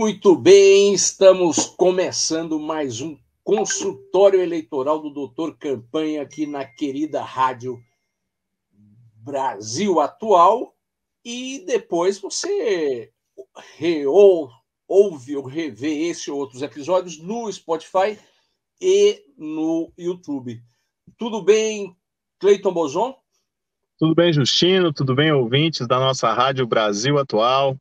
Muito 0.00 0.34
bem, 0.34 0.94
estamos 0.94 1.66
começando 1.66 2.58
mais 2.58 3.02
um 3.02 3.18
consultório 3.44 4.40
eleitoral 4.40 4.98
do 4.98 5.10
Doutor 5.10 5.58
Campanha 5.58 6.22
aqui 6.22 6.46
na 6.46 6.64
querida 6.64 7.22
rádio 7.22 7.78
Brasil 9.16 10.00
Atual 10.00 10.74
e 11.22 11.62
depois 11.66 12.18
você 12.18 13.12
ouve 14.88 15.36
ou 15.36 15.44
revê 15.44 16.08
esse 16.08 16.30
ou 16.30 16.38
outros 16.38 16.62
episódios 16.62 17.18
no 17.18 17.52
Spotify 17.52 18.18
e 18.80 19.22
no 19.36 19.92
YouTube. 19.98 20.62
Tudo 21.18 21.42
bem, 21.42 21.94
Cleiton 22.38 22.72
Bozon? 22.72 23.14
Tudo 23.98 24.14
bem, 24.14 24.32
Justino? 24.32 24.94
Tudo 24.94 25.14
bem, 25.14 25.30
ouvintes 25.30 25.86
da 25.86 26.00
nossa 26.00 26.32
Rádio 26.32 26.66
Brasil 26.66 27.18
Atual? 27.18 27.76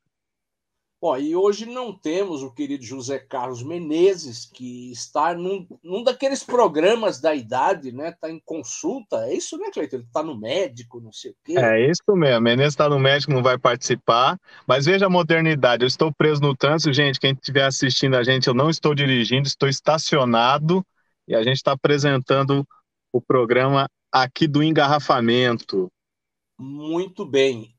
Bom, 1.01 1.15
e 1.15 1.33
hoje 1.33 1.65
não 1.65 1.93
temos 1.93 2.43
o 2.43 2.51
querido 2.51 2.83
José 2.83 3.17
Carlos 3.19 3.63
Menezes, 3.63 4.45
que 4.45 4.91
está 4.91 5.33
num, 5.33 5.65
num 5.81 6.03
daqueles 6.03 6.43
programas 6.43 7.21
da 7.21 7.33
idade, 7.33 7.93
né? 7.93 8.09
Está 8.09 8.29
em 8.29 8.37
consulta. 8.43 9.25
É 9.25 9.33
isso, 9.33 9.57
né, 9.57 9.69
Cleiton? 9.71 9.95
Ele 9.95 10.03
está 10.03 10.21
no 10.21 10.37
médico, 10.37 10.99
não 10.99 11.13
sei 11.13 11.31
o 11.31 11.35
quê. 11.41 11.57
É 11.57 11.89
isso 11.89 12.03
mesmo. 12.09 12.41
Menezes 12.41 12.73
está 12.73 12.89
no 12.89 12.99
médico, 12.99 13.31
não 13.31 13.41
vai 13.41 13.57
participar. 13.57 14.37
Mas 14.67 14.87
veja 14.87 15.05
a 15.05 15.09
modernidade. 15.09 15.83
Eu 15.83 15.87
estou 15.87 16.13
preso 16.13 16.41
no 16.41 16.53
trânsito, 16.53 16.91
gente. 16.91 17.17
Quem 17.17 17.31
estiver 17.31 17.63
assistindo 17.63 18.17
a 18.17 18.23
gente, 18.23 18.49
eu 18.49 18.53
não 18.53 18.69
estou 18.69 18.93
dirigindo, 18.93 19.47
estou 19.47 19.69
estacionado 19.69 20.85
e 21.25 21.33
a 21.33 21.41
gente 21.43 21.57
está 21.57 21.71
apresentando 21.71 22.67
o 23.13 23.21
programa 23.21 23.89
aqui 24.11 24.49
do 24.49 24.61
engarrafamento. 24.61 25.89
Muito 26.59 27.25
bem. 27.25 27.73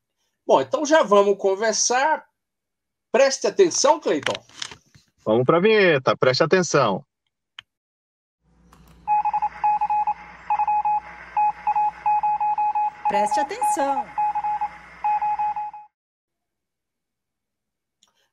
Bom, 0.46 0.62
então 0.62 0.86
já 0.86 1.02
vamos 1.02 1.36
conversar 1.36 2.29
Preste 3.12 3.46
atenção, 3.48 3.98
Cleiton. 3.98 4.40
Vamos 5.24 5.44
para 5.44 5.56
a 5.56 5.60
vinheta, 5.60 6.16
preste 6.16 6.42
atenção. 6.42 7.04
Preste 13.08 13.40
atenção. 13.40 14.06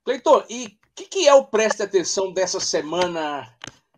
Cleiton, 0.05 0.45
e 0.47 0.67
o 0.67 0.95
que, 0.95 1.05
que 1.05 1.27
é 1.27 1.33
o 1.33 1.45
preste 1.45 1.81
atenção 1.81 2.31
dessa 2.31 2.59
semana 2.59 3.51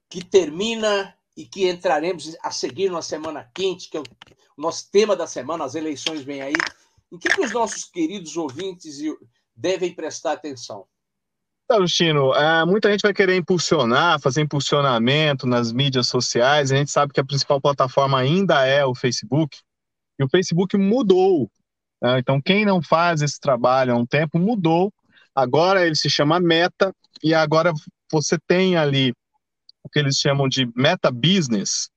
que 0.10 0.24
termina 0.24 1.16
e 1.36 1.46
que 1.46 1.70
entraremos 1.70 2.36
a 2.42 2.52
seguir 2.52 2.90
na 2.90 3.02
semana 3.02 3.52
quente, 3.54 3.90
que 3.90 3.98
é 3.98 4.00
o 4.00 4.04
nosso 4.58 4.90
tema 4.90 5.16
da 5.16 5.28
semana, 5.28 5.66
as 5.66 5.76
eleições 5.76 6.22
vêm 6.22 6.42
aí. 6.42 6.54
Em 7.12 7.18
que, 7.18 7.28
que 7.28 7.42
os 7.42 7.52
nossos 7.52 7.84
queridos 7.84 8.38
ouvintes 8.38 9.00
e 9.00 9.16
devem 9.60 9.94
prestar 9.94 10.34
atenção? 10.34 10.86
Agostino, 11.70 12.34
é, 12.34 12.66
muita 12.66 12.90
gente 12.90 13.02
vai 13.02 13.14
querer 13.14 13.36
impulsionar, 13.36 14.20
fazer 14.20 14.42
impulsionamento 14.42 15.46
nas 15.46 15.72
mídias 15.72 16.08
sociais. 16.08 16.72
A 16.72 16.78
gente 16.78 16.90
sabe 16.90 17.14
que 17.14 17.20
a 17.20 17.26
principal 17.26 17.62
plataforma 17.62 18.20
ainda 18.20 18.66
é 18.66 18.84
o 18.84 18.96
Facebook, 18.96 19.60
e 20.18 20.24
o 20.24 20.30
Facebook 20.30 20.76
mudou. 20.78 21.50
Né? 22.02 22.18
Então, 22.18 22.42
quem 22.42 22.66
não 22.66 22.82
faz 22.82 23.22
esse 23.22 23.40
trabalho 23.40 23.94
há 23.94 23.98
um 23.98 24.06
tempo 24.06 24.40
mudou. 24.40 24.92
Agora 25.36 25.86
ele 25.86 25.96
se 25.96 26.10
chama 26.10 26.40
Meta, 26.40 26.92
e 27.22 27.36
agora 27.36 27.72
você 28.12 28.38
tem 28.48 28.76
ali 28.76 29.14
o 29.84 29.90
que 29.90 30.00
eles 30.00 30.18
chamam 30.18 30.50
de 30.50 30.68
Meta 30.76 31.12
Business, 31.12 31.90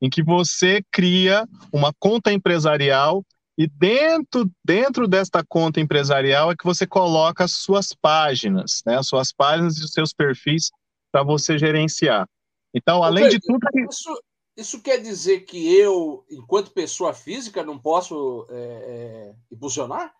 em 0.00 0.08
que 0.08 0.22
você 0.22 0.82
cria 0.90 1.46
uma 1.70 1.92
conta 1.98 2.32
empresarial 2.32 3.22
e 3.58 3.66
dentro, 3.66 4.48
dentro 4.64 5.08
desta 5.08 5.44
conta 5.44 5.80
empresarial 5.80 6.52
é 6.52 6.56
que 6.56 6.64
você 6.64 6.86
coloca 6.86 7.42
as 7.42 7.54
suas 7.54 7.88
páginas, 7.92 8.82
né? 8.86 8.96
As 8.96 9.08
suas 9.08 9.32
páginas 9.32 9.78
e 9.78 9.84
os 9.84 9.90
seus 9.90 10.12
perfis 10.12 10.70
para 11.10 11.24
você 11.24 11.58
gerenciar. 11.58 12.28
Então, 12.72 13.02
além 13.02 13.28
de 13.28 13.40
tudo. 13.40 13.58
Isso, 13.90 14.22
isso 14.56 14.80
quer 14.80 14.98
dizer 14.98 15.40
que 15.40 15.74
eu, 15.74 16.24
enquanto 16.30 16.70
pessoa 16.70 17.12
física, 17.12 17.64
não 17.64 17.76
posso 17.76 18.46
é, 18.48 18.54
é, 18.54 19.34
impulsionar? 19.50 20.14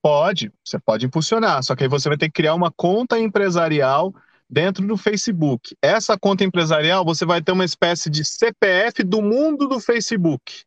Pode, 0.00 0.50
você 0.64 0.78
pode 0.78 1.04
impulsionar, 1.04 1.62
só 1.62 1.76
que 1.76 1.82
aí 1.82 1.90
você 1.90 2.08
vai 2.08 2.16
ter 2.16 2.26
que 2.26 2.40
criar 2.40 2.54
uma 2.54 2.72
conta 2.74 3.18
empresarial 3.18 4.14
dentro 4.48 4.86
do 4.86 4.96
Facebook. 4.96 5.76
Essa 5.82 6.16
conta 6.18 6.42
empresarial, 6.42 7.04
você 7.04 7.26
vai 7.26 7.42
ter 7.42 7.52
uma 7.52 7.64
espécie 7.66 8.08
de 8.08 8.24
CPF 8.24 9.02
do 9.02 9.20
mundo 9.20 9.68
do 9.68 9.78
Facebook. 9.78 10.64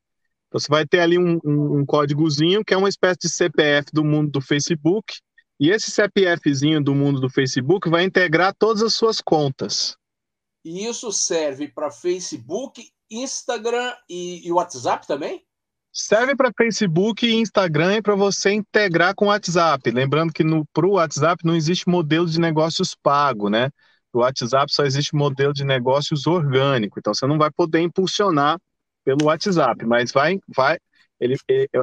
Então, 0.50 0.60
você 0.60 0.68
vai 0.68 0.86
ter 0.86 1.00
ali 1.00 1.18
um, 1.18 1.40
um, 1.46 1.80
um, 1.80 1.86
códigozinho 1.86 2.66
que 2.66 2.74
é 2.74 2.78
uma 2.78 2.90
espécie 2.90 3.20
de 3.22 3.30
CPF 3.30 3.92
do 3.94 4.04
mundo 4.04 4.32
do 4.32 4.42
Facebook, 4.42 5.20
e 5.60 5.70
esse 5.70 5.92
CPFzinho 5.92 6.84
do 6.84 6.96
mundo 6.96 7.20
do 7.20 7.30
Facebook 7.30 7.90
vai 7.90 8.04
integrar 8.04 8.56
todas 8.58 8.82
as 8.82 8.94
suas 8.94 9.22
contas. 9.22 9.96
E 10.66 10.88
isso 10.88 11.12
serve 11.12 11.68
para 11.68 11.92
Facebook, 11.92 12.84
Instagram 13.12 13.94
e, 14.10 14.48
e 14.48 14.52
WhatsApp 14.52 15.06
também? 15.06 15.44
Serve 15.92 16.36
para 16.36 16.52
Facebook 16.56 17.26
e 17.26 17.36
Instagram 17.36 17.98
e 17.98 18.02
para 18.02 18.16
você 18.16 18.52
integrar 18.52 19.14
com 19.16 19.26
o 19.26 19.28
WhatsApp. 19.30 19.90
Lembrando 19.92 20.32
que 20.32 20.44
para 20.72 20.88
o 20.88 20.92
WhatsApp 20.92 21.46
não 21.46 21.56
existe 21.56 21.90
modelo 21.90 22.28
de 22.28 22.40
negócios 22.40 22.96
pago, 22.96 23.50
né? 23.50 23.70
No 24.14 24.22
WhatsApp 24.22 24.72
só 24.72 24.86
existe 24.86 25.16
modelo 25.16 25.54
de 25.54 25.66
negócios 25.66 26.26
orgânico. 26.28 27.00
Então 27.00 27.14
você 27.14 27.28
não 27.28 27.38
vai 27.38 27.52
poder 27.52 27.82
impulsionar 27.82 28.60
pelo 29.04 29.26
WhatsApp, 29.26 29.86
mas 29.86 30.12
vai, 30.12 30.40
vai, 30.48 30.78
ele, 31.20 31.36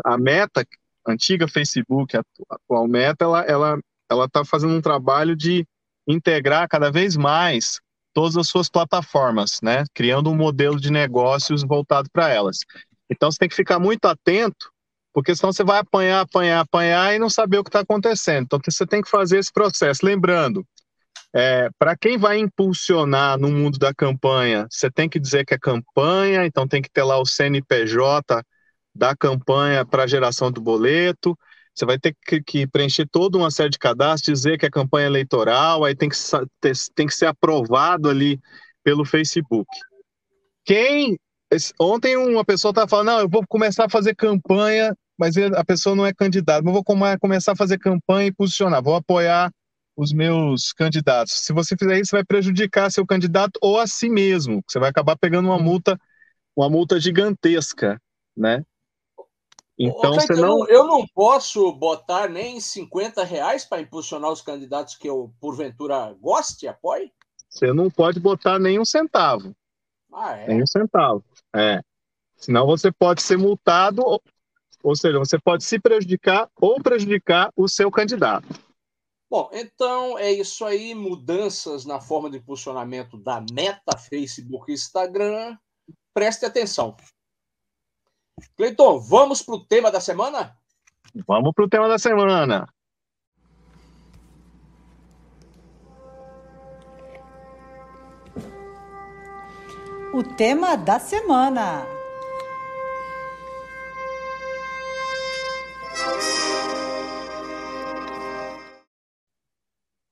a 0.04 0.18
meta 0.18 0.66
antiga 1.06 1.48
Facebook, 1.48 2.16
a 2.16 2.22
atual 2.50 2.88
meta, 2.88 3.24
ela, 3.24 3.42
ela, 3.42 3.78
ela 4.10 4.24
está 4.24 4.44
fazendo 4.44 4.74
um 4.74 4.80
trabalho 4.80 5.36
de 5.36 5.66
integrar 6.06 6.68
cada 6.68 6.90
vez 6.90 7.16
mais 7.16 7.80
todas 8.12 8.36
as 8.36 8.48
suas 8.48 8.68
plataformas, 8.68 9.58
né? 9.62 9.84
Criando 9.92 10.30
um 10.30 10.36
modelo 10.36 10.80
de 10.80 10.90
negócios 10.90 11.62
voltado 11.62 12.08
para 12.10 12.28
elas. 12.28 12.58
Então 13.10 13.30
você 13.30 13.38
tem 13.38 13.48
que 13.48 13.54
ficar 13.54 13.78
muito 13.78 14.06
atento, 14.06 14.70
porque 15.12 15.34
senão 15.34 15.52
você 15.52 15.62
vai 15.62 15.78
apanhar, 15.80 16.20
apanhar, 16.20 16.60
apanhar 16.60 17.14
e 17.14 17.18
não 17.18 17.28
saber 17.28 17.58
o 17.58 17.64
que 17.64 17.68
está 17.68 17.80
acontecendo. 17.80 18.44
Então 18.44 18.60
você 18.64 18.86
tem 18.86 19.02
que 19.02 19.10
fazer 19.10 19.38
esse 19.38 19.52
processo. 19.52 20.04
Lembrando, 20.04 20.64
é, 21.36 21.68
para 21.78 21.94
quem 21.94 22.16
vai 22.16 22.38
impulsionar 22.38 23.38
no 23.38 23.50
mundo 23.50 23.78
da 23.78 23.92
campanha, 23.92 24.66
você 24.70 24.90
tem 24.90 25.06
que 25.06 25.20
dizer 25.20 25.44
que 25.44 25.52
é 25.52 25.58
campanha, 25.58 26.46
então 26.46 26.66
tem 26.66 26.80
que 26.80 26.88
ter 26.90 27.02
lá 27.02 27.20
o 27.20 27.26
CNPJ 27.26 28.42
da 28.94 29.14
campanha 29.14 29.84
para 29.84 30.06
geração 30.06 30.50
do 30.50 30.62
boleto. 30.62 31.36
Você 31.74 31.84
vai 31.84 31.98
ter 31.98 32.16
que, 32.26 32.42
que, 32.42 32.66
preencher 32.66 33.06
toda 33.06 33.36
uma 33.36 33.50
série 33.50 33.68
de 33.68 33.78
cadastros, 33.78 34.38
dizer 34.38 34.58
que 34.58 34.64
é 34.64 34.70
campanha 34.70 35.08
eleitoral, 35.08 35.84
aí 35.84 35.94
tem 35.94 36.08
que, 36.08 36.16
ter, 36.58 36.72
tem 36.94 37.06
que 37.06 37.14
ser 37.14 37.26
aprovado 37.26 38.08
ali 38.08 38.40
pelo 38.82 39.04
Facebook. 39.04 39.68
Quem. 40.64 41.18
Ontem 41.78 42.16
uma 42.16 42.46
pessoa 42.46 42.70
estava 42.70 42.88
falando, 42.88 43.08
não, 43.08 43.20
eu 43.20 43.28
vou 43.28 43.44
começar 43.46 43.84
a 43.84 43.90
fazer 43.90 44.14
campanha, 44.14 44.96
mas 45.18 45.36
a 45.36 45.64
pessoa 45.66 45.94
não 45.94 46.06
é 46.06 46.14
candidata, 46.14 46.62
mas 46.64 46.72
vou 46.72 46.82
começar 46.82 47.52
a 47.52 47.56
fazer 47.56 47.78
campanha 47.78 48.28
e 48.28 48.32
posicionar, 48.32 48.82
vou 48.82 48.94
apoiar 48.94 49.52
os 49.96 50.12
meus 50.12 50.72
candidatos. 50.72 51.32
Se 51.32 51.52
você 51.52 51.74
fizer 51.76 51.98
isso, 51.98 52.10
vai 52.12 52.22
prejudicar 52.22 52.92
seu 52.92 53.06
candidato 53.06 53.58
ou 53.62 53.80
a 53.80 53.86
si 53.86 54.10
mesmo. 54.10 54.62
Você 54.68 54.78
vai 54.78 54.90
acabar 54.90 55.16
pegando 55.16 55.48
uma 55.48 55.58
multa, 55.58 55.98
uma 56.54 56.68
multa 56.68 57.00
gigantesca, 57.00 58.00
né? 58.36 58.62
Então, 59.78 60.14
você 60.14 60.34
não... 60.34 60.66
Eu 60.68 60.86
não 60.86 61.06
posso 61.14 61.72
botar 61.72 62.28
nem 62.28 62.60
50 62.60 63.24
reais 63.24 63.64
para 63.64 63.80
impulsionar 63.80 64.30
os 64.30 64.42
candidatos 64.42 64.94
que 64.94 65.08
eu, 65.08 65.32
porventura, 65.40 66.14
goste, 66.20 66.68
apoie? 66.68 67.10
Você 67.48 67.72
não 67.72 67.90
pode 67.90 68.20
botar 68.20 68.58
nenhum 68.58 68.84
centavo. 68.84 69.54
Ah, 70.12 70.36
é? 70.36 70.48
Nenhum 70.48 70.66
centavo, 70.66 71.24
é. 71.54 71.80
Senão 72.36 72.66
você 72.66 72.92
pode 72.92 73.22
ser 73.22 73.36
multado, 73.36 74.02
ou 74.82 74.96
seja, 74.96 75.18
você 75.18 75.38
pode 75.38 75.64
se 75.64 75.78
prejudicar 75.78 76.48
ou 76.56 76.82
prejudicar 76.82 77.50
o 77.56 77.68
seu 77.68 77.90
candidato. 77.90 78.46
Bom, 79.36 79.50
então 79.52 80.18
é 80.18 80.32
isso 80.32 80.64
aí. 80.64 80.94
Mudanças 80.94 81.84
na 81.84 82.00
forma 82.00 82.30
de 82.30 82.38
impulsionamento 82.38 83.18
da 83.18 83.44
meta 83.52 83.98
Facebook 83.98 84.70
e 84.70 84.74
Instagram. 84.74 85.58
Preste 86.14 86.46
atenção. 86.46 86.96
Cleiton, 88.56 88.98
vamos 88.98 89.42
para 89.42 89.54
o 89.56 89.62
tema 89.62 89.90
da 89.90 90.00
semana? 90.00 90.56
Vamos 91.28 91.52
para 91.52 91.64
o 91.66 91.68
tema 91.68 91.86
da 91.86 91.98
semana. 91.98 92.66
O 100.14 100.22
tema 100.34 100.76
da 100.76 100.98
semana. 100.98 101.95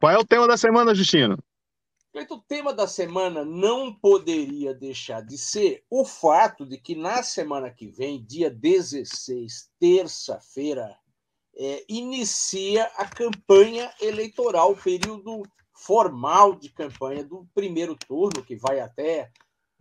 Qual 0.05 0.13
é 0.13 0.19
o 0.19 0.25
tema 0.27 0.47
da 0.47 0.59
semana, 0.59 0.95
Justino? 0.95 1.43
O 2.29 2.39
tema 2.41 2.75
da 2.75 2.87
semana 2.87 3.43
não 3.43 3.91
poderia 3.91 4.75
deixar 4.75 5.23
de 5.23 5.39
ser 5.39 5.83
o 5.89 6.05
fato 6.05 6.67
de 6.67 6.77
que 6.77 6.95
na 6.95 7.23
semana 7.23 7.71
que 7.71 7.87
vem, 7.87 8.23
dia 8.23 8.51
16, 8.51 9.71
terça-feira, 9.81 10.95
é, 11.57 11.87
inicia 11.89 12.85
a 12.99 13.09
campanha 13.09 13.91
eleitoral, 13.99 14.73
o 14.73 14.77
período 14.77 15.43
formal 15.73 16.55
de 16.55 16.69
campanha 16.69 17.25
do 17.25 17.49
primeiro 17.55 17.97
turno, 17.97 18.45
que 18.45 18.57
vai 18.57 18.81
até 18.81 19.33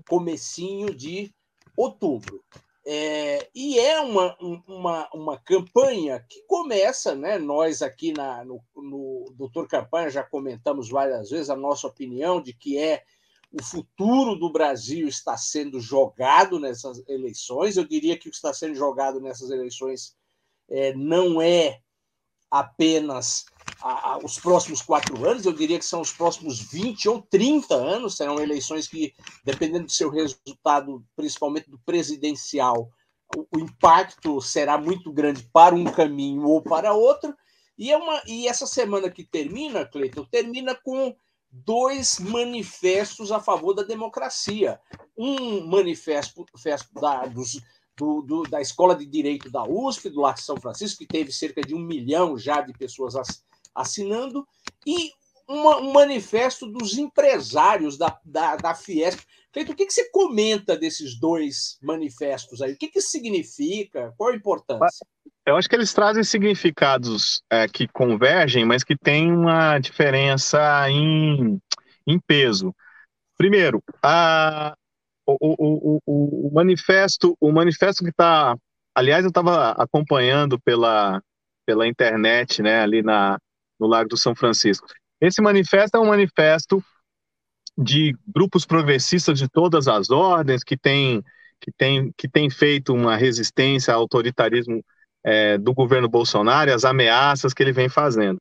comecinho 0.08 0.96
de 0.96 1.36
outubro. 1.76 2.42
É, 2.86 3.50
e 3.56 3.80
é 3.80 4.02
uma, 4.02 4.36
uma, 4.68 5.10
uma 5.14 5.38
campanha 5.38 6.20
que 6.30 6.44
começa, 6.46 7.16
né? 7.16 7.38
Nós 7.38 7.82
aqui 7.82 8.12
na, 8.12 8.44
no, 8.44 8.62
no 8.76 9.34
Doutor 9.38 9.68
Campanha 9.68 10.10
já 10.10 10.24
comentamos 10.24 10.90
várias 10.90 11.30
vezes 11.30 11.50
a 11.50 11.56
nossa 11.56 11.88
opinião 11.88 12.42
de 12.42 12.54
que 12.54 12.78
é 12.78 13.04
o 13.52 13.64
futuro 13.64 14.36
do 14.36 14.52
Brasil 14.52 15.08
está 15.08 15.38
sendo 15.38 15.80
jogado 15.80 16.60
nessas 16.60 17.02
eleições. 17.08 17.78
Eu 17.78 17.86
diria 17.86 18.18
que 18.18 18.28
o 18.28 18.32
que 18.32 18.36
está 18.36 18.54
sendo 18.54 18.76
jogado 18.76 19.22
nessas 19.22 19.50
eleições 19.50 20.16
é, 20.70 20.94
não 20.94 21.42
é 21.42 21.80
apenas 22.50 23.46
a, 23.82 24.14
a, 24.14 24.18
os 24.18 24.40
próximos 24.40 24.82
quatro 24.82 25.28
anos, 25.28 25.46
eu 25.46 25.54
diria 25.54 25.78
que 25.78 25.86
são 25.86 26.02
os 26.02 26.12
próximos 26.12 26.60
20 26.60 27.10
ou 27.10 27.22
30 27.22 27.76
anos, 27.76 28.18
serão 28.18 28.40
eleições 28.40 28.88
que, 28.88 29.14
dependendo 29.44 29.86
do 29.86 29.92
seu 29.92 30.10
resultado, 30.10 31.04
principalmente 31.16 31.70
do 31.70 31.80
presidencial, 31.80 32.90
o, 33.36 33.48
o 33.56 33.60
impacto 33.60 34.42
será 34.42 34.78
muito 34.78 35.12
grande 35.12 35.44
para 35.52 35.76
um 35.76 35.84
caminho 35.86 36.48
ou 36.48 36.62
para 36.62 36.94
outro. 36.94 37.36
E, 37.78 37.92
é 37.92 37.98
uma, 37.98 38.22
e 38.28 38.48
essa 38.48 38.68
semana 38.68 39.10
que 39.10 39.24
termina, 39.24 39.86
Cleiton, 39.86 40.26
termina 40.26 40.76
com 40.76 41.16
dois 41.52 42.20
manifestos 42.20 43.32
a 43.32 43.40
favor 43.40 43.74
da 43.74 43.84
democracia. 43.84 44.80
Um 45.18 45.66
manifesto, 45.68 46.46
manifesto 46.54 46.94
da, 46.94 47.26
dos 47.26 47.62
do, 47.96 48.22
do, 48.22 48.44
da 48.44 48.62
Escola 48.62 48.96
de 48.96 49.06
Direito 49.06 49.52
da 49.52 49.64
USP, 49.64 50.10
do 50.10 50.22
Largo 50.22 50.42
São 50.42 50.58
Francisco, 50.58 51.00
que 51.00 51.08
teve 51.08 51.32
cerca 51.32 51.62
de 51.62 51.76
um 51.76 51.80
milhão 51.80 52.38
já 52.38 52.62
de 52.62 52.74
pessoas 52.74 53.16
assinando, 53.76 54.46
e 54.86 55.12
uma, 55.48 55.78
um 55.78 55.92
manifesto 55.92 56.68
dos 56.68 56.98
empresários 56.98 57.98
da, 57.98 58.18
da, 58.24 58.56
da 58.56 58.76
Fiesp. 58.76 59.22
Cleito, 59.52 59.72
o 59.72 59.76
que, 59.76 59.86
que 59.86 59.94
você 59.94 60.10
comenta 60.10 60.76
desses 60.76 61.20
dois 61.20 61.78
manifestos 61.82 62.62
aí? 62.62 62.74
O 62.74 62.78
que, 62.78 62.88
que 62.88 63.02
significa? 63.02 64.14
Qual 64.18 64.32
a 64.32 64.36
importância? 64.36 65.06
Eu 65.46 65.56
acho 65.56 65.70
que 65.70 65.76
eles 65.76 65.94
trazem 65.94 66.24
significados 66.24 67.44
é, 67.52 67.68
que 67.68 67.88
convergem, 67.88 68.66
mas 68.66 68.84
que 68.84 68.98
têm 68.98 69.32
uma 69.32 69.78
diferença 69.78 70.90
em, 70.90 71.60
em 72.08 72.20
peso. 72.20 72.74
Primeiro, 73.38 73.84
a, 74.02 74.76
o, 75.28 75.38
o, 75.40 76.02
o, 76.06 76.48
o 76.48 76.54
manifesto, 76.54 77.36
o 77.40 77.52
manifesto 77.52 78.04
que 78.04 78.10
está, 78.10 78.56
aliás, 78.96 79.24
eu 79.24 79.30
estava 79.30 79.72
acompanhando 79.72 80.60
pela, 80.62 81.22
pela 81.66 81.88
internet, 81.88 82.62
né, 82.62 82.80
ali 82.80 83.04
na, 83.04 83.38
no 83.84 83.90
Lago 83.90 84.10
do 84.10 84.18
São 84.18 84.34
Francisco. 84.34 84.88
Esse 85.20 85.42
manifesto 85.42 85.98
é 85.98 86.00
um 86.00 86.08
manifesto 86.08 86.84
de 87.78 88.16
grupos 88.28 88.66
progressistas 88.66 89.38
de 89.38 89.48
todas 89.48 89.88
as 89.88 90.10
ordens 90.10 90.64
que 90.64 90.78
tem 90.78 91.24
que 91.60 91.72
tem, 91.72 92.12
que 92.18 92.28
tem 92.28 92.50
feito 92.50 92.94
uma 92.94 93.16
resistência 93.16 93.94
ao 93.94 94.02
autoritarismo 94.02 94.84
é, 95.24 95.58
do 95.58 95.74
governo 95.74 96.10
Bolsonaro 96.10 96.70
e 96.70 96.74
as 96.74 96.84
ameaças 96.84 97.54
que 97.54 97.64
ele 97.64 97.72
vem 97.72 97.88
fazendo. 97.88 98.38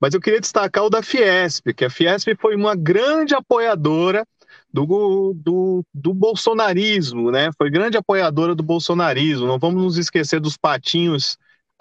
Mas 0.00 0.14
eu 0.14 0.20
queria 0.20 0.40
destacar 0.40 0.84
o 0.84 0.90
da 0.90 1.02
Fiesp, 1.02 1.74
que 1.74 1.84
a 1.84 1.90
Fiesp 1.90 2.28
foi 2.40 2.56
uma 2.56 2.74
grande 2.74 3.34
apoiadora 3.34 4.26
do, 4.72 5.34
do, 5.36 5.84
do 5.92 6.14
bolsonarismo, 6.14 7.30
né? 7.30 7.50
Foi 7.58 7.70
grande 7.70 7.98
apoiadora 7.98 8.54
do 8.54 8.62
bolsonarismo. 8.62 9.46
Não 9.46 9.58
vamos 9.58 9.82
nos 9.82 9.98
esquecer 9.98 10.40
dos 10.40 10.56
patinhos 10.56 11.36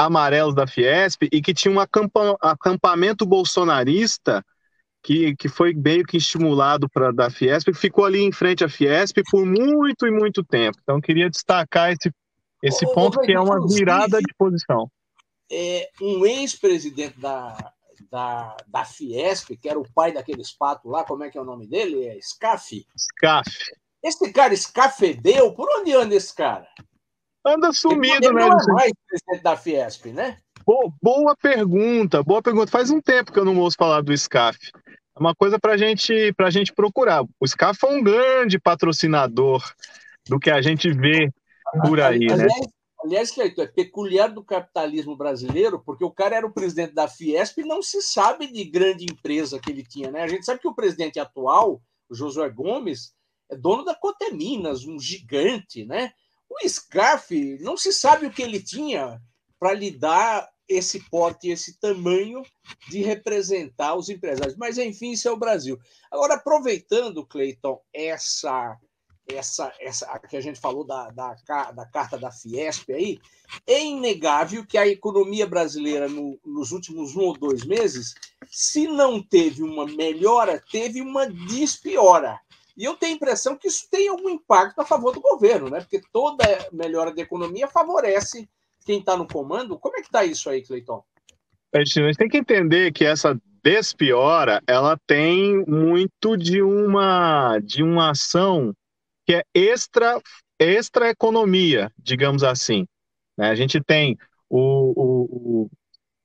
amarelos 0.06 0.56
da 0.56 0.68
Fiesp 0.68 1.24
e 1.31 1.42
que 1.42 1.53
tinha 1.53 1.74
um 1.74 1.80
acampa, 1.80 2.38
acampamento 2.42 3.25
bolsonarista 3.25 4.44
que, 5.03 5.36
que 5.36 5.50
foi 5.50 5.74
meio 5.74 6.06
que 6.06 6.18
estimulado 6.18 6.88
para 6.89 7.12
da 7.12 7.30
Fiesp, 7.30 7.71
que 7.71 7.77
ficou 7.77 8.06
ali 8.06 8.21
em 8.21 8.31
frente 8.31 8.63
à 8.63 8.69
Fiesp 8.69 9.18
por 9.30 9.45
muito 9.45 10.06
e 10.06 10.12
muito 10.12 10.44
tempo. 10.44 10.77
Então, 10.81 11.01
queria 11.01 11.30
destacar 11.30 11.92
esse, 11.92 12.13
esse 12.62 12.86
ô, 12.86 12.94
ponto 12.94 13.19
ô, 13.19 13.21
que 13.21 13.31
é 13.31 13.39
uma 13.39 13.65
virada 13.68 14.19
de 14.19 14.33
posição. 14.38 14.89
É, 15.51 15.89
um 16.01 16.25
ex-presidente 16.25 17.19
da, 17.19 17.74
da, 18.09 18.56
da 18.68 18.86
Fiesp, 18.86 19.57
que 19.57 19.68
era 19.68 19.80
o 19.80 19.92
pai 19.94 20.12
daqueles 20.12 20.51
patos 20.51 20.89
lá, 20.92 21.04
como 21.04 21.24
é 21.24 21.30
que 21.30 21.38
é 21.38 21.42
o 21.42 21.45
nome 21.45 21.68
dele? 21.68 22.06
É 22.06 22.19
Scaf? 22.21 22.86
Scaf. 22.97 23.50
Esse 24.04 24.31
cara 24.31 24.54
escafedeu, 24.54 25.54
por 25.54 25.68
onde 25.80 25.94
anda 25.94 26.15
esse 26.15 26.33
cara? 26.33 26.68
Anda 27.46 27.72
sumido, 27.74 28.32
né? 28.34 28.46
Não 28.46 28.60
é 28.60 28.74
mais 28.74 28.92
presidente 29.08 29.44
da 29.44 29.58
Fiesp, 29.58 30.08
né? 30.08 30.38
Boa, 30.66 30.92
boa 31.02 31.36
pergunta, 31.36 32.22
boa 32.24 32.42
pergunta. 32.42 32.72
Faz 32.72 32.92
um 32.92 33.02
tempo 33.02 33.32
que 33.32 33.40
eu 33.40 33.46
não 33.46 33.58
ouço 33.58 33.78
falar 33.78 34.02
do 34.02 34.16
SCAF. 34.16 34.58
É 35.16 35.20
uma 35.20 35.34
coisa 35.34 35.60
para 35.60 35.78
gente, 35.78 36.34
a 36.38 36.50
gente 36.50 36.72
procurar. 36.72 37.24
O 37.40 37.48
SCAF 37.48 37.86
é 37.86 37.90
um 37.90 38.04
grande 38.04 38.60
patrocinador 38.60 39.64
do 40.28 40.40
que 40.40 40.52
a 40.52 40.62
gente 40.62 40.92
vê 40.92 41.32
por 41.84 42.00
aí, 42.00 42.28
né? 42.28 42.34
aliás, 42.34 42.62
né? 42.62 42.68
Aliás, 43.04 43.32
Cleiton, 43.32 43.64
é 43.64 43.68
peculiar 43.68 44.28
do 44.28 44.44
capitalismo 44.44 45.18
brasileiro, 45.18 45.82
porque 45.84 46.06
o 46.06 46.12
cara 46.12 46.36
era 46.36 46.46
o 46.46 46.54
presidente 46.54 46.94
da 46.94 47.08
Fiesp 47.08 47.58
e 47.58 47.66
não 47.66 47.82
se 47.82 48.00
sabe 48.02 48.46
de 48.46 48.64
grande 48.64 49.06
empresa 49.06 49.60
que 49.60 49.72
ele 49.72 49.84
tinha, 49.84 50.12
né? 50.12 50.22
A 50.22 50.28
gente 50.28 50.46
sabe 50.46 50.60
que 50.60 50.68
o 50.68 50.76
presidente 50.76 51.20
atual, 51.20 51.82
o 52.08 52.16
Josué 52.16 52.50
Gomes, 52.50 53.14
é 53.50 53.58
dono 53.58 53.84
da 53.84 53.96
Coteminas, 53.96 54.86
um 54.86 55.00
gigante, 55.00 55.84
né? 55.84 56.14
O 56.51 56.68
Scarf, 56.68 57.31
não 57.62 57.77
se 57.77 57.94
sabe 57.94 58.25
o 58.25 58.31
que 58.31 58.42
ele 58.42 58.62
tinha 58.62 59.21
para 59.57 59.74
lhe 59.74 59.89
dar 59.89 60.50
esse 60.68 61.00
porte, 61.09 61.50
esse 61.50 61.80
tamanho 61.80 62.44
de 62.89 63.01
representar 63.01 63.95
os 63.95 64.09
empresários. 64.09 64.57
Mas, 64.57 64.77
enfim, 64.77 65.12
isso 65.12 65.27
é 65.27 65.31
o 65.31 65.38
Brasil. 65.38 65.80
Agora, 66.12 66.35
aproveitando, 66.35 67.26
Cleiton, 67.26 67.81
essa 67.94 68.78
essa, 69.28 69.71
essa 69.80 70.19
que 70.19 70.35
a 70.35 70.42
gente 70.42 70.59
falou 70.59 70.85
da, 70.85 71.09
da, 71.11 71.35
da 71.71 71.85
carta 71.85 72.18
da 72.18 72.31
Fiesp 72.31 72.92
aí, 72.92 73.19
é 73.68 73.83
inegável 73.83 74.66
que 74.66 74.78
a 74.78 74.87
economia 74.87 75.47
brasileira 75.47 76.07
no, 76.07 76.40
nos 76.45 76.71
últimos 76.71 77.16
um 77.16 77.21
ou 77.21 77.37
dois 77.37 77.64
meses, 77.64 78.14
se 78.49 78.87
não 78.87 79.21
teve 79.21 79.64
uma 79.64 79.85
melhora, 79.85 80.61
teve 80.71 81.02
uma 81.02 81.28
despiora. 81.28 82.40
E 82.81 82.83
eu 82.83 82.95
tenho 82.95 83.14
a 83.14 83.16
impressão 83.16 83.56
que 83.56 83.68
isso 83.68 83.88
tem 83.92 84.07
algum 84.07 84.28
impacto 84.28 84.80
a 84.80 84.83
favor 84.83 85.14
do 85.14 85.21
governo, 85.21 85.69
né? 85.69 85.81
Porque 85.81 86.02
toda 86.11 86.44
melhora 86.73 87.14
da 87.14 87.21
economia 87.21 87.68
favorece 87.68 88.50
quem 88.83 88.97
está 88.97 89.16
no 89.16 89.28
comando. 89.28 89.78
Como 89.78 89.95
é 89.97 90.02
que 90.02 90.07
está 90.07 90.26
isso 90.26 90.50
aí, 90.50 90.64
Cleiton? 90.64 91.04
A 91.71 91.85
gente 91.85 92.18
tem 92.18 92.28
que 92.28 92.40
entender 92.40 92.92
que 92.92 93.06
essa 93.06 93.40
despiora 93.64 94.64
ela 94.66 94.97
tem 95.06 95.64
muito 95.68 96.35
de 96.35 96.64
uma 96.64 97.59
de 97.59 97.83
uma 97.83 98.09
ação 98.09 98.73
que 99.28 99.35
é 99.35 99.44
extra, 99.54 100.19
extra 100.57 101.11
economia, 101.11 101.92
digamos 102.00 102.44
assim. 102.44 102.88
Né? 103.38 103.52
A 103.52 103.56
gente 103.56 103.80
tem 103.80 104.18
o, 104.50 105.69
o, 105.69 105.69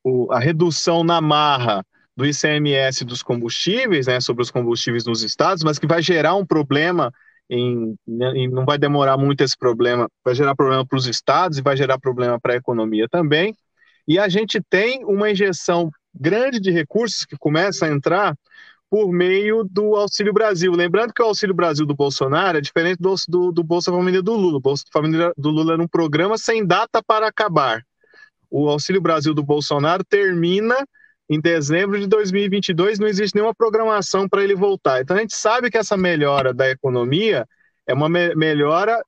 o, 0.02 0.32
a 0.32 0.40
redução 0.40 1.04
na 1.04 1.20
marra 1.20 1.84
do 2.16 2.24
ICMS 2.24 3.04
dos 3.04 3.22
combustíveis, 3.22 4.06
né, 4.06 4.20
sobre 4.20 4.42
os 4.42 4.50
combustíveis 4.50 5.04
nos 5.04 5.22
estados, 5.22 5.62
mas 5.62 5.78
que 5.78 5.86
vai 5.86 6.00
gerar 6.00 6.34
um 6.34 6.46
problema 6.46 7.12
em, 7.48 7.94
em, 8.08 8.48
não 8.48 8.64
vai 8.64 8.78
demorar 8.78 9.16
muito 9.16 9.42
esse 9.42 9.56
problema, 9.56 10.08
vai 10.24 10.34
gerar 10.34 10.54
problema 10.54 10.84
para 10.84 10.96
os 10.96 11.06
estados 11.06 11.58
e 11.58 11.62
vai 11.62 11.76
gerar 11.76 11.98
problema 11.98 12.40
para 12.40 12.54
a 12.54 12.56
economia 12.56 13.06
também. 13.08 13.54
E 14.08 14.18
a 14.18 14.28
gente 14.28 14.60
tem 14.68 15.04
uma 15.04 15.30
injeção 15.30 15.90
grande 16.14 16.58
de 16.58 16.70
recursos 16.70 17.24
que 17.24 17.36
começa 17.36 17.86
a 17.86 17.88
entrar 17.88 18.34
por 18.88 19.12
meio 19.12 19.64
do 19.64 19.96
Auxílio 19.96 20.32
Brasil. 20.32 20.72
Lembrando 20.72 21.12
que 21.12 21.22
o 21.22 21.26
Auxílio 21.26 21.54
Brasil 21.54 21.84
do 21.84 21.94
Bolsonaro 21.94 22.58
é 22.58 22.60
diferente 22.60 22.98
do, 23.00 23.14
do, 23.28 23.52
do 23.52 23.64
Bolsa 23.64 23.90
Família 23.90 24.22
do 24.22 24.32
Lula. 24.34 24.58
O 24.58 24.60
Bolsa 24.60 24.84
Família 24.92 25.32
do 25.36 25.50
Lula 25.50 25.74
era 25.74 25.82
um 25.82 25.88
programa 25.88 26.38
sem 26.38 26.64
data 26.64 27.02
para 27.04 27.26
acabar. 27.26 27.82
O 28.48 28.68
Auxílio 28.68 29.00
Brasil 29.00 29.34
do 29.34 29.42
Bolsonaro 29.42 30.04
termina 30.04 30.76
em 31.28 31.40
dezembro 31.40 31.98
de 31.98 32.06
2022, 32.06 32.98
não 32.98 33.06
existe 33.06 33.34
nenhuma 33.34 33.54
programação 33.54 34.28
para 34.28 34.42
ele 34.42 34.54
voltar. 34.54 35.00
Então 35.00 35.16
a 35.16 35.20
gente 35.20 35.34
sabe 35.34 35.70
que 35.70 35.78
essa 35.78 35.96
melhora 35.96 36.54
da 36.54 36.70
economia 36.70 37.46
é 37.86 37.94
uma 37.94 38.08
me 38.08 38.34
melhora 38.34 39.02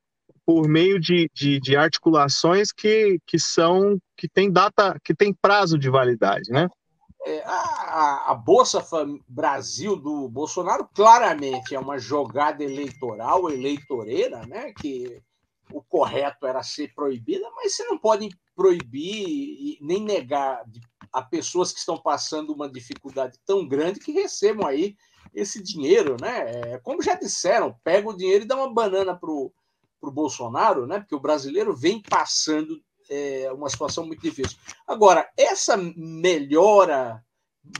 por 0.44 0.66
meio 0.66 0.98
de, 0.98 1.30
de, 1.34 1.60
de, 1.60 1.76
articulações 1.76 2.72
que, 2.72 3.18
que 3.26 3.38
são 3.38 3.98
que 4.16 4.26
tem 4.28 4.50
data, 4.50 4.98
que 5.04 5.14
tem 5.14 5.32
prazo 5.32 5.78
de 5.78 5.90
validade, 5.90 6.50
né? 6.50 6.68
é, 7.28 7.42
a, 7.44 8.30
a, 8.30 8.34
Bolsa 8.34 8.84
Brasil 9.28 9.96
do 9.96 10.28
Bolsonaro 10.28 10.88
claramente 10.94 11.74
é 11.74 11.78
uma 11.78 11.98
jogada 11.98 12.64
eleitoral, 12.64 13.50
eleitoreira, 13.50 14.46
né? 14.46 14.72
Que 14.72 15.20
o 15.70 15.82
correto 15.82 16.46
era 16.46 16.62
ser 16.62 16.94
proibida, 16.94 17.46
mas 17.54 17.74
você 17.74 17.84
não 17.84 17.98
pode 17.98 18.30
proibir 18.56 19.78
nem 19.80 20.02
negar 20.02 20.64
a 21.12 21.22
pessoas 21.22 21.72
que 21.72 21.78
estão 21.78 21.96
passando 21.96 22.52
uma 22.52 22.68
dificuldade 22.68 23.38
tão 23.44 23.66
grande 23.66 24.00
que 24.00 24.12
recebam 24.12 24.66
aí 24.66 24.96
esse 25.34 25.62
dinheiro, 25.62 26.16
né? 26.20 26.50
É, 26.50 26.78
como 26.78 27.02
já 27.02 27.14
disseram, 27.14 27.76
pega 27.84 28.08
o 28.08 28.16
dinheiro 28.16 28.44
e 28.44 28.48
dá 28.48 28.56
uma 28.56 28.72
banana 28.72 29.14
para 29.14 29.30
o 29.30 29.52
Bolsonaro, 30.02 30.86
né? 30.86 30.98
Porque 30.98 31.14
o 31.14 31.20
brasileiro 31.20 31.74
vem 31.74 32.00
passando 32.02 32.80
é, 33.08 33.50
uma 33.52 33.68
situação 33.68 34.06
muito 34.06 34.22
difícil. 34.22 34.58
Agora, 34.86 35.28
essa 35.36 35.76
melhora, 35.76 37.24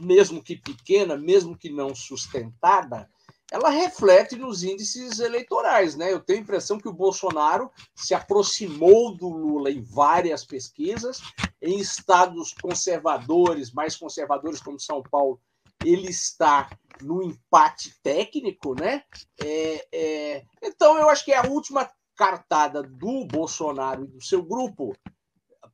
mesmo 0.01 0.43
que 0.43 0.57
pequena, 0.57 1.17
mesmo 1.17 1.57
que 1.57 1.71
não 1.71 1.95
sustentada, 1.95 3.09
ela 3.51 3.71
reflete 3.71 4.37
nos 4.37 4.63
índices 4.63 5.21
eleitorais, 5.21 5.97
né? 5.97 6.13
Eu 6.13 6.21
tenho 6.21 6.41
a 6.41 6.43
impressão 6.43 6.79
que 6.79 6.89
o 6.89 6.93
Bolsonaro 6.93 7.71
se 7.95 8.15
aproximou 8.15 9.17
do 9.17 9.29
Lula 9.29 9.71
em 9.71 9.83
várias 9.83 10.45
pesquisas, 10.45 11.21
em 11.61 11.79
estados 11.79 12.53
conservadores, 12.53 13.73
mais 13.73 13.97
conservadores 13.97 14.61
como 14.61 14.79
São 14.79 15.03
Paulo, 15.03 15.41
ele 15.85 16.09
está 16.09 16.69
no 17.03 17.23
empate 17.23 17.99
técnico, 18.03 18.75
né? 18.75 19.03
É, 19.41 19.87
é... 19.93 20.45
Então 20.63 20.99
eu 20.99 21.09
acho 21.09 21.25
que 21.25 21.33
é 21.33 21.39
a 21.39 21.47
última 21.47 21.91
cartada 22.17 22.83
do 22.83 23.25
Bolsonaro 23.25 24.05
e 24.05 24.09
do 24.09 24.23
seu 24.23 24.43
grupo 24.43 24.95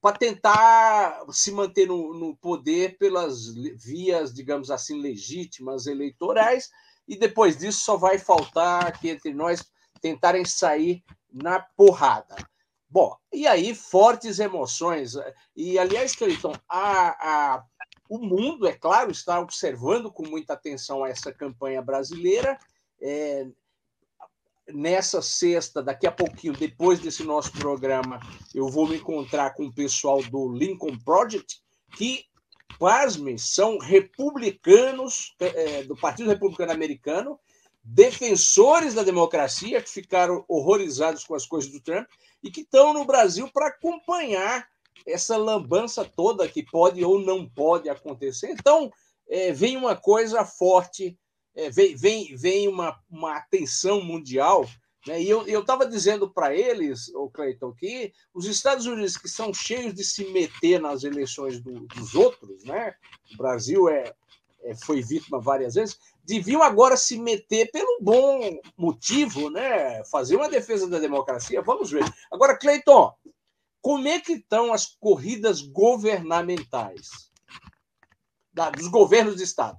para 0.05 0.19
tentar 0.19 1.25
se 1.31 1.51
manter 1.51 1.89
no, 1.89 2.13
no, 2.13 2.37
poder 2.37 2.99
pelas 2.99 3.55
vias, 3.55 4.35
digamos 4.35 4.71
assim, 4.71 5.01
legítimas 5.01 5.87
eleitorais, 5.87 6.69
e 7.09 7.17
depois 7.17 7.57
disso 7.57 7.81
só 7.81 7.97
vai 7.97 8.19
faltar 8.19 8.87
aqui 8.87 9.09
entre 9.09 9.33
nós 9.33 9.65
tentarem 10.03 10.45
sair 10.45 11.03
na 11.33 11.59
porrada. 11.59 12.37
Bom, 12.87 13.17
e 13.33 13.47
aí, 13.47 13.75
fortes 13.75 14.39
emoções. 14.41 15.15
E, 15.57 15.79
aliás, 15.79 16.15
Cleiton, 16.15 16.53
a, 16.69 17.55
a, 17.55 17.65
o 18.07 18.19
mundo, 18.19 18.69
é 18.69 18.75
claro, 18.75 19.11
está 19.11 19.41
observando 19.41 20.13
com 20.13 20.29
muita 20.29 20.53
atenção 20.53 21.07
essa 21.07 21.33
campanha 21.33 21.81
brasileira. 21.81 22.59
É, 23.01 23.47
nessa 24.73 25.21
sexta, 25.21 25.83
daqui 25.83 26.07
a 26.07 26.13
pouquinho, 26.13 26.55
depois 26.55 26.99
desse 26.99 27.23
nosso 27.23 27.53
programa, 27.53 28.21
eu 28.55 28.69
vou 28.69 28.89
me 28.89 28.97
encontrar 28.97 29.55
com 29.55 29.67
o 29.67 29.75
pessoal 29.75 30.23
do 30.23 30.53
Lincoln 30.53 30.99
Project, 31.05 31.61
que, 31.97 32.25
pasme, 32.79 33.39
são 33.39 33.79
republicanos 33.79 35.35
é, 35.39 35.83
do 35.85 35.97
Partido 35.97 36.31
Republicano 36.31 36.73
Americano, 36.73 37.39
defensores 37.83 38.95
da 38.95 39.03
democracia, 39.03 39.83
que 39.83 39.91
ficaram 39.91 40.45
horrorizados 40.49 41.25
com 41.25 41.35
as 41.35 41.47
coisas 41.47 41.71
do 41.71 41.81
Trump 41.81 42.09
e 42.43 42.51
que 42.51 42.63
estão 42.63 42.95
no 42.95 43.05
Brasil 43.05 43.51
para 43.53 43.69
acompanhar 43.69 44.67
essa 45.07 45.37
lambança 45.37 46.05
toda 46.05 46.49
que 46.49 46.63
pode 46.63 47.05
ou 47.05 47.21
não 47.21 47.47
pode 47.47 47.91
acontecer. 47.91 48.51
Então, 48.53 48.91
é, 49.29 49.53
vem 49.53 49.77
uma 49.77 49.95
coisa 49.95 50.45
forte 50.45 51.19
é, 51.55 51.71
vem, 51.71 51.97
vem, 51.97 52.37
vem 52.37 52.69
uma, 52.69 52.99
uma 53.11 53.37
atenção 53.37 54.03
mundial. 54.03 54.67
Né? 55.07 55.23
E 55.23 55.29
eu 55.29 55.61
estava 55.61 55.87
dizendo 55.87 56.29
para 56.31 56.55
eles, 56.55 57.09
o 57.15 57.29
Cleiton, 57.29 57.73
que 57.73 58.13
os 58.33 58.47
Estados 58.47 58.87
Unidos, 58.87 59.17
que 59.17 59.29
são 59.29 59.53
cheios 59.53 59.95
de 59.95 60.05
se 60.05 60.25
meter 60.33 60.81
nas 60.81 61.05
eleições 61.05 61.61
do, 61.61 61.87
dos 61.87 62.15
outros, 62.15 62.65
né? 62.65 62.95
o 63.33 63.37
Brasil 63.37 63.89
é, 63.89 64.13
é, 64.63 64.75
foi 64.75 65.03
vítima 65.03 65.41
várias 65.41 65.75
vezes, 65.75 65.99
deviam 66.25 66.63
agora 66.63 66.97
se 66.97 67.19
meter 67.19 67.71
pelo 67.71 67.99
bom 68.01 68.59
motivo, 68.77 69.51
né? 69.51 70.03
fazer 70.07 70.37
uma 70.37 70.49
defesa 70.49 70.89
da 70.89 70.99
democracia. 70.99 71.63
Vamos 71.63 71.91
ver. 71.91 72.05
Agora, 72.33 72.57
Cleiton, 72.57 73.13
como 73.83 74.09
é 74.09 74.19
que 74.19 74.33
estão 74.33 74.73
as 74.73 74.87
corridas 74.87 75.61
governamentais 75.61 77.31
da, 78.51 78.71
dos 78.71 78.89
governos 78.89 79.37
de 79.37 79.43
Estado? 79.43 79.77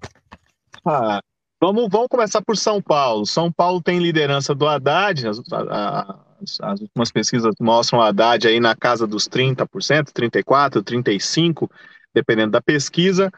Ah, 0.85 1.19
Vamos, 1.61 1.87
vamos 1.89 2.07
começar 2.09 2.41
por 2.41 2.57
São 2.57 2.81
Paulo. 2.81 3.25
São 3.25 3.51
Paulo 3.51 3.81
tem 3.81 3.99
liderança 3.99 4.53
do 4.53 4.67
Haddad, 4.67 5.27
as, 5.27 5.39
as, 5.51 6.59
as 6.61 6.81
últimas 6.81 7.11
pesquisas 7.11 7.55
mostram 7.59 7.99
o 7.99 8.01
Haddad 8.01 8.47
aí 8.47 8.59
na 8.59 8.75
casa 8.75 9.07
dos 9.07 9.27
30%, 9.27 9.67
34%, 10.11 10.83
35%, 10.83 11.69
dependendo 12.13 12.51
da 12.51 12.61
pesquisa. 12.61 13.31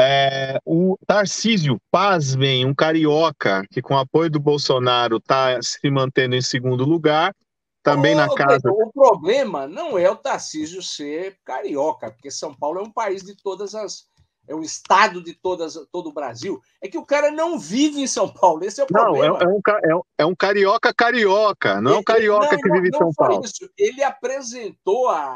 É, 0.00 0.60
o 0.64 0.96
Tarcísio, 1.06 1.76
pasmem, 1.90 2.64
um 2.64 2.72
carioca 2.72 3.64
que 3.70 3.82
com 3.82 3.98
apoio 3.98 4.30
do 4.30 4.38
Bolsonaro 4.38 5.16
está 5.16 5.60
se 5.60 5.90
mantendo 5.90 6.36
em 6.36 6.40
segundo 6.40 6.84
lugar, 6.84 7.34
também 7.82 8.14
na 8.14 8.32
casa. 8.32 8.70
O 8.70 8.92
problema 8.92 9.66
não 9.66 9.98
é 9.98 10.08
o 10.10 10.16
Tarcísio 10.16 10.82
ser 10.82 11.36
carioca, 11.44 12.10
porque 12.10 12.30
São 12.30 12.54
Paulo 12.54 12.78
é 12.78 12.82
um 12.82 12.92
país 12.92 13.22
de 13.22 13.36
todas 13.36 13.74
as 13.74 14.06
é 14.48 14.54
o 14.54 14.62
estado 14.62 15.22
de 15.22 15.34
todas, 15.34 15.74
todo 15.92 16.08
o 16.08 16.12
Brasil, 16.12 16.60
é 16.82 16.88
que 16.88 16.98
o 16.98 17.04
cara 17.04 17.30
não 17.30 17.58
vive 17.58 18.00
em 18.00 18.06
São 18.06 18.28
Paulo. 18.28 18.64
Esse 18.64 18.80
é 18.80 18.84
o 18.84 18.86
problema. 18.86 19.38
Não, 19.38 19.40
é, 19.40 19.44
é, 19.44 19.48
um, 19.48 19.60
é, 19.68 20.00
é 20.18 20.26
um 20.26 20.34
carioca 20.34 20.92
carioca, 20.92 21.80
não 21.80 21.92
é 21.92 21.98
um 21.98 22.02
carioca 22.02 22.52
não, 22.52 22.58
que 22.58 22.70
vive 22.70 22.90
não, 22.90 22.96
em 22.96 22.98
São 22.98 23.12
Paulo. 23.12 23.44
Isso. 23.44 23.70
Ele 23.76 24.02
apresentou 24.02 25.08
a, 25.08 25.26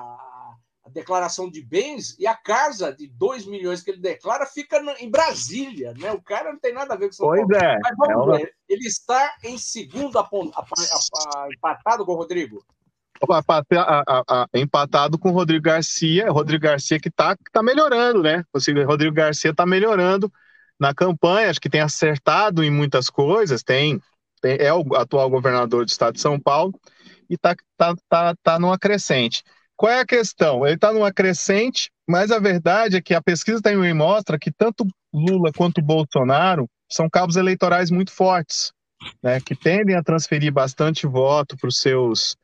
a, 0.84 0.88
declaração 0.88 1.50
de 1.50 1.62
bens 1.62 2.16
e 2.18 2.26
a 2.26 2.34
casa 2.34 2.92
de 2.92 3.06
2 3.06 3.46
milhões 3.46 3.82
que 3.82 3.90
ele 3.90 4.00
declara 4.00 4.46
fica 4.46 4.80
no, 4.80 4.92
em 4.92 5.10
Brasília. 5.10 5.92
Né? 5.98 6.10
O 6.12 6.22
cara 6.22 6.50
não 6.50 6.58
tem 6.58 6.72
nada 6.72 6.94
a 6.94 6.96
ver 6.96 7.08
com 7.08 7.12
São 7.12 7.26
pois 7.26 7.46
Paulo. 7.46 7.54
É. 7.54 7.78
Mas 7.82 7.96
vamos 7.96 8.34
é 8.34 8.38
ver. 8.38 8.54
Ele 8.66 8.86
está 8.86 9.34
em 9.44 9.58
segundo 9.58 10.18
empatado 11.50 12.06
com 12.06 12.12
o 12.12 12.16
Rodrigo 12.16 12.64
a, 12.64 12.64
a, 12.64 12.81
empatado 14.54 15.18
com 15.18 15.30
o 15.30 15.32
Rodrigo 15.32 15.64
Garcia, 15.64 16.30
Rodrigo 16.30 16.64
Garcia 16.64 16.98
que 17.00 17.08
está 17.08 17.36
tá 17.52 17.62
melhorando, 17.62 18.22
né? 18.22 18.44
Rodrigo 18.86 19.14
Garcia 19.14 19.50
está 19.50 19.64
melhorando 19.66 20.32
na 20.78 20.92
campanha, 20.94 21.50
acho 21.50 21.60
que 21.60 21.70
tem 21.70 21.80
acertado 21.80 22.62
em 22.64 22.70
muitas 22.70 23.08
coisas, 23.08 23.62
tem, 23.62 24.00
tem 24.40 24.56
é 24.58 24.72
o 24.72 24.94
atual 24.96 25.30
governador 25.30 25.84
do 25.84 25.88
estado 25.88 26.14
de 26.14 26.20
São 26.20 26.40
Paulo 26.40 26.74
e 27.30 27.34
está 27.34 27.54
tá, 27.76 27.94
tá, 28.08 28.34
tá 28.42 28.58
numa 28.58 28.78
crescente. 28.78 29.42
Qual 29.76 29.90
é 29.90 30.00
a 30.00 30.06
questão? 30.06 30.66
Ele 30.66 30.74
está 30.74 30.92
numa 30.92 31.12
crescente, 31.12 31.90
mas 32.08 32.30
a 32.30 32.38
verdade 32.38 32.96
é 32.96 33.00
que 33.00 33.14
a 33.14 33.22
pesquisa 33.22 33.62
também 33.62 33.94
mostra 33.94 34.38
que 34.38 34.50
tanto 34.50 34.86
Lula 35.12 35.52
quanto 35.52 35.82
Bolsonaro 35.82 36.68
são 36.90 37.08
cabos 37.08 37.36
eleitorais 37.36 37.90
muito 37.90 38.12
fortes, 38.12 38.72
né, 39.22 39.40
que 39.40 39.54
tendem 39.54 39.96
a 39.96 40.02
transferir 40.02 40.52
bastante 40.52 41.06
voto 41.06 41.56
para 41.56 41.68
os 41.68 41.78
seus 41.78 42.36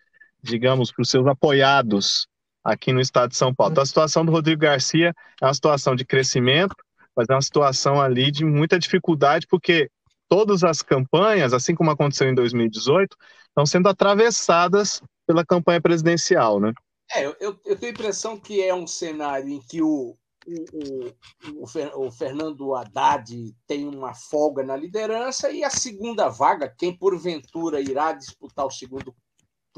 digamos, 0.49 0.91
para 0.91 1.03
os 1.03 1.11
seus 1.11 1.27
apoiados 1.27 2.27
aqui 2.65 2.93
no 2.93 3.01
estado 3.01 3.31
de 3.31 3.37
São 3.37 3.55
Paulo. 3.55 3.73
Então, 3.73 3.83
a 3.83 3.87
situação 3.87 4.25
do 4.25 4.33
Rodrigo 4.33 4.63
Garcia 4.63 5.15
é 5.41 5.45
uma 5.45 5.55
situação 5.55 5.95
de 5.95 6.05
crescimento, 6.05 6.75
mas 7.17 7.27
é 7.29 7.35
uma 7.35 7.43
situação 7.43 8.01
ali 8.01 8.31
de 8.31 8.45
muita 8.45 8.79
dificuldade, 8.79 9.47
porque 9.49 9.91
todas 10.29 10.63
as 10.63 10.83
campanhas, 10.83 11.53
assim 11.53 11.75
como 11.75 11.91
aconteceu 11.91 12.29
em 12.29 12.35
2018, 12.35 13.17
estão 13.49 13.67
sendo 13.67 13.89
atravessadas 13.89 15.03
pela 15.27 15.45
campanha 15.45 15.81
presidencial, 15.81 16.61
né? 16.61 16.73
É, 17.15 17.25
eu, 17.25 17.59
eu 17.65 17.77
tenho 17.77 17.91
a 17.91 17.95
impressão 17.95 18.39
que 18.39 18.63
é 18.63 18.75
um 18.75 18.87
cenário 18.87 19.49
em 19.49 19.61
que 19.61 19.81
o, 19.81 20.15
o, 20.47 21.07
o, 21.55 22.07
o, 22.07 22.11
Fernando 22.11 22.75
Haddad 22.75 23.55
tem 23.67 23.89
uma 23.89 24.15
folga 24.15 24.63
na 24.63 24.77
liderança 24.77 25.51
e 25.51 25.65
a 25.65 25.71
segunda 25.71 26.29
vaga, 26.29 26.69
quem 26.69 26.97
porventura 26.97 27.81
irá 27.81 28.13
disputar 28.13 28.67
o 28.67 28.71
segundo 28.71 29.15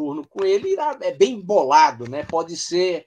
turno 0.01 0.27
com 0.27 0.43
ele 0.47 0.77
é 1.03 1.13
bem 1.13 1.39
bolado, 1.39 2.09
né? 2.09 2.23
Pode 2.23 2.57
ser 2.57 3.07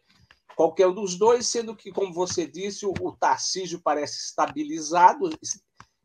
qualquer 0.55 0.85
um 0.85 0.93
dos 0.93 1.15
dois, 1.15 1.47
sendo 1.47 1.75
que, 1.75 1.91
como 1.91 2.13
você 2.13 2.45
disse, 2.45 2.85
o, 2.85 2.93
o 3.01 3.12
Tarcísio 3.12 3.81
parece 3.83 4.19
estabilizado, 4.27 5.31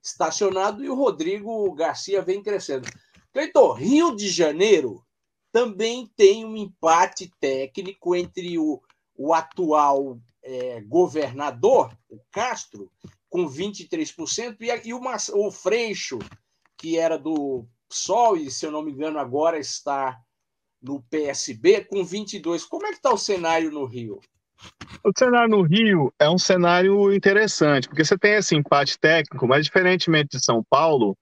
estacionado, 0.03 0.83
e 0.83 0.89
o 0.89 0.95
Rodrigo 0.95 1.71
Garcia 1.75 2.23
vem 2.23 2.43
crescendo. 2.43 2.89
Cleiton, 3.35 3.75
Rio 3.75 4.17
de 4.17 4.31
Janeiro 4.31 5.05
também 5.53 6.11
tem 6.17 6.47
um 6.47 6.57
empate 6.57 7.31
técnico 7.39 8.17
entre 8.17 8.59
o, 8.59 8.81
o 9.15 9.35
atual 9.35 10.19
é, 10.43 10.81
governador, 10.81 11.95
o 12.09 12.19
Castro, 12.31 12.91
com 13.29 13.47
23%, 13.47 14.57
e, 14.59 14.89
e 14.89 14.95
o, 14.95 15.03
o 15.35 15.51
Freixo, 15.51 16.19
que 16.79 16.97
era 16.97 17.19
do 17.19 17.67
PSOL, 17.91 18.39
e 18.39 18.51
se 18.51 18.65
eu 18.65 18.71
não 18.71 18.81
me 18.81 18.91
engano 18.91 19.19
agora 19.19 19.59
está 19.59 20.19
no 20.83 21.03
PSB 21.11 21.85
com 21.85 22.05
22. 22.05 22.65
Como 22.65 22.87
é 22.87 22.91
que 22.91 22.97
está 22.97 23.13
o 23.13 23.19
cenário 23.19 23.71
no 23.71 23.85
Rio? 23.85 24.21
O 25.05 25.13
cenário 25.17 25.49
no 25.49 25.63
Rio 25.63 26.13
é 26.19 26.29
um 26.29 26.39
cenário 26.39 27.13
interessante, 27.13 27.89
porque 27.89 28.05
você 28.05 28.19
tem 28.19 28.35
esse 28.35 28.57
empate 28.57 28.99
técnico, 28.99 29.47
mas 29.47 29.65
diferentemente 29.65 30.37
de 30.37 30.45
São 30.45 30.63
Paulo, 30.69 31.17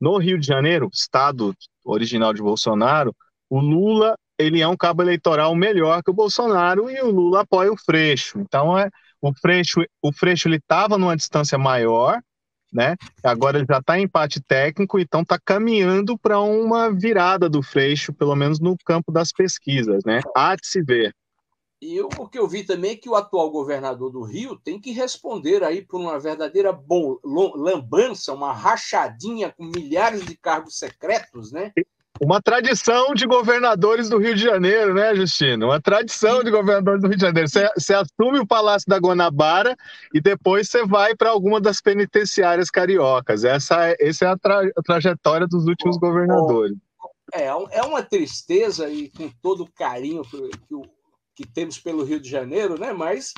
no 0.00 0.18
Rio 0.18 0.38
de 0.38 0.46
Janeiro, 0.46 0.88
estado 0.92 1.54
original 1.84 2.34
de 2.34 2.42
Bolsonaro, 2.42 3.14
o 3.48 3.60
Lula 3.60 4.16
ele 4.38 4.60
é 4.60 4.68
um 4.68 4.76
cabo 4.76 5.02
eleitoral 5.02 5.54
melhor 5.54 6.02
que 6.02 6.10
o 6.10 6.14
Bolsonaro 6.14 6.90
e 6.90 7.00
o 7.00 7.10
Lula 7.10 7.42
apoia 7.42 7.72
o 7.72 7.76
Freixo. 7.76 8.38
Então 8.40 8.76
é 8.76 8.90
o 9.20 9.32
Freixo, 9.32 9.84
o 10.02 10.12
Freixo 10.12 10.48
ele 10.48 10.56
estava 10.56 10.98
numa 10.98 11.16
distância 11.16 11.56
maior, 11.56 12.20
né? 12.72 12.96
Agora 13.22 13.64
já 13.68 13.78
está 13.78 13.98
em 13.98 14.04
empate 14.04 14.40
técnico, 14.40 14.98
então 14.98 15.22
está 15.22 15.38
caminhando 15.38 16.16
para 16.16 16.40
uma 16.40 16.90
virada 16.90 17.48
do 17.48 17.62
Freixo, 17.62 18.12
pelo 18.12 18.34
menos 18.34 18.58
no 18.58 18.76
campo 18.84 19.12
das 19.12 19.30
pesquisas, 19.30 20.02
né? 20.04 20.20
Há 20.34 20.56
de 20.56 20.66
se 20.66 20.82
ver. 20.82 21.14
E 21.82 21.96
eu, 21.96 22.08
porque 22.08 22.38
eu 22.38 22.46
vi 22.46 22.62
também 22.62 22.96
que 22.96 23.08
o 23.08 23.16
atual 23.16 23.50
governador 23.50 24.08
do 24.08 24.22
Rio 24.22 24.56
tem 24.56 24.80
que 24.80 24.92
responder 24.92 25.64
aí 25.64 25.82
por 25.84 26.00
uma 26.00 26.16
verdadeira 26.16 26.72
bom, 26.72 27.18
lambança, 27.24 28.32
uma 28.32 28.52
rachadinha 28.52 29.50
com 29.50 29.64
milhares 29.64 30.24
de 30.24 30.36
cargos 30.36 30.78
secretos, 30.78 31.50
né? 31.50 31.72
Uma 32.24 32.40
tradição 32.40 33.14
de 33.14 33.26
governadores 33.26 34.08
do 34.08 34.16
Rio 34.16 34.36
de 34.36 34.42
Janeiro, 34.42 34.94
né, 34.94 35.12
Justino? 35.12 35.66
Uma 35.66 35.80
tradição 35.80 36.44
de 36.44 36.52
governadores 36.52 37.02
do 37.02 37.08
Rio 37.08 37.16
de 37.16 37.22
Janeiro. 37.22 37.48
Você, 37.48 37.94
assume 37.94 38.38
o 38.38 38.46
Palácio 38.46 38.88
da 38.88 38.96
Guanabara 38.96 39.76
e 40.14 40.20
depois 40.20 40.68
você 40.68 40.86
vai 40.86 41.16
para 41.16 41.30
alguma 41.30 41.60
das 41.60 41.80
penitenciárias 41.80 42.70
cariocas. 42.70 43.42
Essa, 43.42 43.88
é, 43.88 43.96
essa 43.98 44.26
é 44.26 44.28
a, 44.28 44.38
tra, 44.38 44.60
a 44.60 44.82
trajetória 44.82 45.48
dos 45.48 45.66
últimos 45.66 45.98
governadores. 45.98 46.76
É, 47.34 47.46
é 47.46 47.82
uma 47.82 48.04
tristeza 48.04 48.88
e 48.88 49.10
com 49.10 49.28
todo 49.42 49.64
o 49.64 49.72
carinho 49.72 50.22
que, 50.22 50.48
que, 50.48 50.90
que 51.34 51.46
temos 51.48 51.76
pelo 51.80 52.04
Rio 52.04 52.20
de 52.20 52.30
Janeiro, 52.30 52.78
né? 52.78 52.92
Mas 52.92 53.34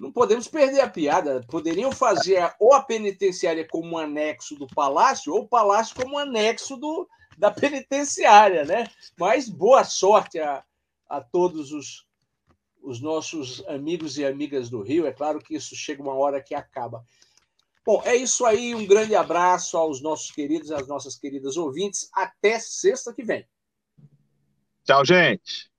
não 0.00 0.10
podemos 0.10 0.48
perder 0.48 0.80
a 0.80 0.90
piada. 0.90 1.40
Poderiam 1.48 1.92
fazer 1.92 2.52
ou 2.58 2.74
a 2.74 2.82
penitenciária 2.82 3.64
como 3.70 3.92
um 3.92 3.98
anexo 3.98 4.56
do 4.56 4.66
palácio, 4.66 5.32
ou 5.32 5.42
o 5.42 5.48
palácio 5.48 5.94
como 5.94 6.16
um 6.16 6.18
anexo 6.18 6.76
do, 6.76 7.08
da 7.36 7.50
penitenciária, 7.50 8.64
né? 8.64 8.88
Mas 9.18 9.48
boa 9.48 9.84
sorte 9.84 10.38
a, 10.38 10.64
a 11.08 11.20
todos 11.20 11.72
os, 11.72 12.06
os 12.82 13.00
nossos 13.00 13.64
amigos 13.66 14.18
e 14.18 14.24
amigas 14.24 14.68
do 14.68 14.82
Rio. 14.82 15.06
É 15.06 15.12
claro 15.12 15.38
que 15.38 15.54
isso 15.54 15.74
chega 15.74 16.02
uma 16.02 16.14
hora 16.14 16.42
que 16.42 16.54
acaba. 16.54 17.04
Bom, 17.84 18.02
é 18.04 18.16
isso 18.16 18.46
aí. 18.46 18.74
Um 18.74 18.86
grande 18.86 19.14
abraço 19.14 19.76
aos 19.76 20.00
nossos 20.00 20.30
queridos 20.30 20.70
e 20.70 20.74
às 20.74 20.86
nossas 20.86 21.16
queridas 21.16 21.56
ouvintes. 21.56 22.08
Até 22.14 22.58
sexta 22.58 23.12
que 23.12 23.22
vem. 23.22 23.46
Tchau, 24.84 25.04
gente. 25.04 25.70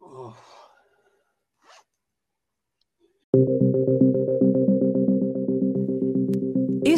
Oh. 0.00 0.34